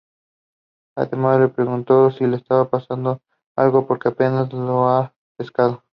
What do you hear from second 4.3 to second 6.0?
la ha "pescado".